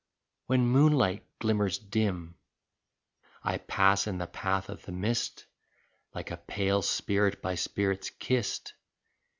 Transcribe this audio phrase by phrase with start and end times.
[0.47, 2.33] When moonlight glimmers dim
[3.43, 5.45] I pass in the path of the mist,
[6.15, 8.73] Like a pale spirit by spirits kissed.